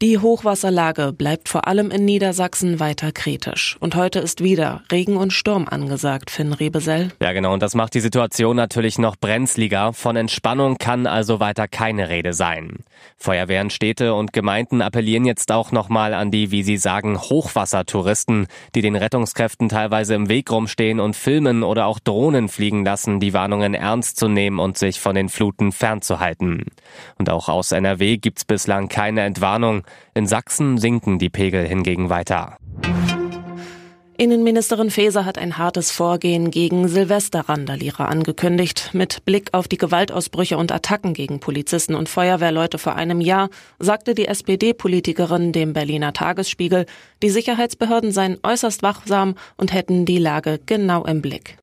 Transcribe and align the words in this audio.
Die 0.00 0.18
Hochwasserlage 0.18 1.12
bleibt 1.12 1.48
vor 1.48 1.66
allem 1.66 1.90
in 1.90 2.04
Niedersachsen 2.04 2.78
weiter 2.78 3.10
kritisch. 3.10 3.76
Und 3.80 3.96
heute 3.96 4.20
ist 4.20 4.44
wieder 4.44 4.84
Regen 4.92 5.16
und 5.16 5.32
Sturm 5.32 5.66
angesagt, 5.68 6.30
Finn 6.30 6.52
Rebesell. 6.52 7.10
Ja, 7.20 7.32
genau. 7.32 7.52
Und 7.52 7.64
das 7.64 7.74
macht 7.74 7.94
die 7.94 8.00
Situation 8.00 8.54
natürlich 8.54 9.00
noch 9.00 9.16
brenzliger. 9.16 9.92
Von 9.92 10.14
Entspannung 10.14 10.78
kann 10.78 11.08
also 11.08 11.40
weiter 11.40 11.66
keine 11.66 12.10
Rede 12.10 12.32
sein. 12.32 12.84
Feuerwehren, 13.16 13.70
Städte 13.70 14.14
und 14.14 14.32
Gemeinden 14.32 14.82
appellieren 14.82 15.24
jetzt 15.24 15.50
auch 15.50 15.72
nochmal 15.72 16.14
an 16.14 16.30
die, 16.30 16.52
wie 16.52 16.62
sie 16.62 16.76
sagen, 16.76 17.18
Hochwassertouristen, 17.20 18.46
die 18.76 18.82
den 18.82 18.94
Rettungskräften 18.94 19.68
teilweise 19.68 20.14
im 20.14 20.28
Weg 20.28 20.52
rumstehen 20.52 21.00
und 21.00 21.16
filmen 21.16 21.64
oder 21.64 21.86
auch 21.86 21.98
Drohnen 21.98 22.48
fliegen 22.48 22.84
lassen, 22.84 23.18
die 23.18 23.32
Warnungen 23.32 23.74
ernst 23.74 24.16
zu 24.16 24.28
nehmen 24.28 24.60
und 24.60 24.78
sich 24.78 25.00
von 25.00 25.16
den 25.16 25.28
Fluten 25.28 25.72
fernzuhalten. 25.72 26.66
Und 27.18 27.30
auch 27.30 27.48
aus 27.48 27.72
NRW 27.72 28.18
gibt's 28.18 28.44
bislang 28.44 28.88
keine 28.88 29.22
Entwarnung. 29.22 29.82
In 30.14 30.26
Sachsen 30.26 30.78
sinken 30.78 31.18
die 31.18 31.30
Pegel 31.30 31.66
hingegen 31.66 32.10
weiter. 32.10 32.56
Innenministerin 34.20 34.90
Faeser 34.90 35.24
hat 35.24 35.38
ein 35.38 35.58
hartes 35.58 35.92
Vorgehen 35.92 36.50
gegen 36.50 36.88
Silvesterrandalierer 36.88 38.08
angekündigt. 38.08 38.90
Mit 38.92 39.24
Blick 39.24 39.50
auf 39.54 39.68
die 39.68 39.78
Gewaltausbrüche 39.78 40.58
und 40.58 40.72
Attacken 40.72 41.14
gegen 41.14 41.38
Polizisten 41.38 41.94
und 41.94 42.08
Feuerwehrleute 42.08 42.78
vor 42.78 42.96
einem 42.96 43.20
Jahr 43.20 43.48
sagte 43.78 44.16
die 44.16 44.26
SPD-Politikerin 44.26 45.52
dem 45.52 45.72
Berliner 45.72 46.12
Tagesspiegel, 46.12 46.86
die 47.22 47.30
Sicherheitsbehörden 47.30 48.10
seien 48.10 48.38
äußerst 48.42 48.82
wachsam 48.82 49.36
und 49.56 49.72
hätten 49.72 50.04
die 50.04 50.18
Lage 50.18 50.58
genau 50.66 51.04
im 51.04 51.22
Blick. 51.22 51.58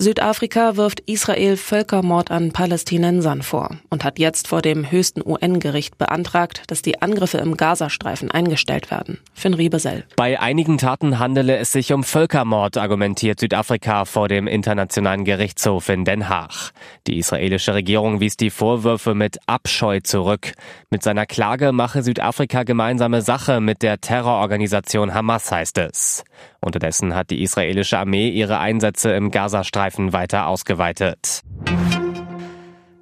Südafrika 0.00 0.76
wirft 0.76 1.00
Israel 1.06 1.56
Völkermord 1.56 2.30
an 2.30 2.52
Palästinensern 2.52 3.42
vor 3.42 3.78
und 3.90 4.04
hat 4.04 4.20
jetzt 4.20 4.46
vor 4.46 4.62
dem 4.62 4.88
höchsten 4.92 5.22
UN-Gericht 5.26 5.98
beantragt, 5.98 6.62
dass 6.68 6.82
die 6.82 7.02
Angriffe 7.02 7.38
im 7.38 7.56
Gazastreifen 7.56 8.30
eingestellt 8.30 8.92
werden. 8.92 9.18
Finn 9.34 9.54
Riebesell. 9.54 10.04
Bei 10.14 10.38
einigen 10.38 10.78
Taten 10.78 11.18
handele 11.18 11.56
es 11.56 11.72
sich 11.72 11.92
um 11.92 12.04
Völkermord, 12.04 12.76
argumentiert 12.76 13.40
Südafrika 13.40 14.04
vor 14.04 14.28
dem 14.28 14.46
Internationalen 14.46 15.24
Gerichtshof 15.24 15.88
in 15.88 16.04
Den 16.04 16.28
Haag. 16.28 16.70
Die 17.08 17.18
israelische 17.18 17.74
Regierung 17.74 18.20
wies 18.20 18.36
die 18.36 18.50
Vorwürfe 18.50 19.16
mit 19.16 19.38
Abscheu 19.46 19.98
zurück. 19.98 20.52
Mit 20.90 21.02
seiner 21.02 21.26
Klage 21.26 21.72
mache 21.72 22.04
Südafrika 22.04 22.62
gemeinsame 22.62 23.20
Sache 23.20 23.60
mit 23.60 23.82
der 23.82 24.00
Terrororganisation 24.00 25.12
Hamas, 25.12 25.50
heißt 25.50 25.78
es. 25.78 26.22
Unterdessen 26.60 27.14
hat 27.14 27.30
die 27.30 27.42
israelische 27.42 27.98
Armee 27.98 28.28
ihre 28.28 28.58
Einsätze 28.58 29.12
im 29.12 29.30
Gazastreifen 29.30 30.12
weiter 30.12 30.46
ausgeweitet. 30.46 31.42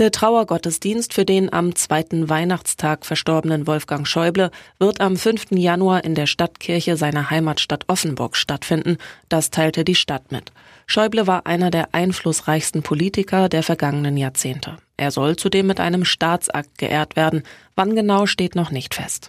Der 0.00 0.10
Trauergottesdienst 0.10 1.14
für 1.14 1.24
den 1.24 1.52
am 1.52 1.76
zweiten 1.76 2.28
Weihnachtstag 2.28 3.06
verstorbenen 3.06 3.68
Wolfgang 3.68 4.08
Schäuble 4.08 4.50
wird 4.80 5.00
am 5.00 5.16
5. 5.16 5.52
Januar 5.52 6.02
in 6.02 6.16
der 6.16 6.26
Stadtkirche 6.26 6.96
seiner 6.96 7.30
Heimatstadt 7.30 7.84
Offenburg 7.86 8.36
stattfinden. 8.36 8.98
Das 9.28 9.50
teilte 9.50 9.84
die 9.84 9.94
Stadt 9.94 10.32
mit. 10.32 10.50
Schäuble 10.86 11.28
war 11.28 11.46
einer 11.46 11.70
der 11.70 11.94
einflussreichsten 11.94 12.82
Politiker 12.82 13.48
der 13.48 13.62
vergangenen 13.62 14.16
Jahrzehnte. 14.16 14.78
Er 14.96 15.12
soll 15.12 15.36
zudem 15.36 15.68
mit 15.68 15.78
einem 15.78 16.04
Staatsakt 16.04 16.76
geehrt 16.76 17.14
werden. 17.14 17.44
Wann 17.76 17.94
genau 17.94 18.26
steht 18.26 18.56
noch 18.56 18.72
nicht 18.72 18.94
fest. 18.94 19.28